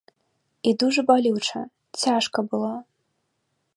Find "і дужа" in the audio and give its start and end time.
0.69-1.01